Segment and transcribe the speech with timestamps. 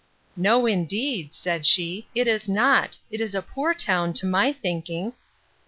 [0.35, 5.13] No, indeed, said she, it is not; it is a poor town, to my thinking.